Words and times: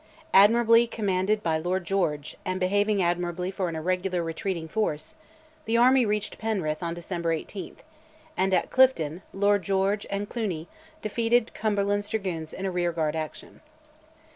Admirably 0.33 0.87
commanded 0.87 1.43
by 1.43 1.59
Lord 1.59 1.85
George, 1.85 2.35
and 2.43 2.59
behaving 2.59 3.03
admirably 3.03 3.51
for 3.51 3.69
an 3.69 3.75
irregular 3.75 4.23
retreating 4.23 4.67
force, 4.67 5.13
the 5.65 5.77
army 5.77 6.07
reached 6.07 6.39
Penrith 6.39 6.81
on 6.81 6.95
December 6.95 7.33
18, 7.33 7.75
and 8.35 8.51
at 8.51 8.71
Clifton, 8.71 9.21
Lord 9.31 9.61
George 9.61 10.07
and 10.09 10.27
Cluny 10.27 10.67
defeated 11.03 11.53
Cumberland's 11.53 12.09
dragoons 12.09 12.51
in 12.51 12.65
a 12.65 12.71
rearguard 12.71 13.15
action. 13.15 13.61